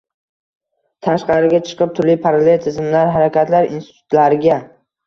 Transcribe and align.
tashqariga 1.09 1.59
chiqib, 1.69 1.93
turli 2.01 2.17
parallel 2.27 2.65
tuzilmalar, 2.67 3.17
harakatlar, 3.19 3.73
institutlarga 3.79 4.61